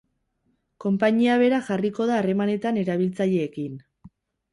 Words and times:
Konpainia 0.85 1.35
bera 1.43 1.59
jarriko 1.67 2.07
da 2.11 2.15
harremanetan 2.21 2.81
erabiltzaileekin. 2.85 3.77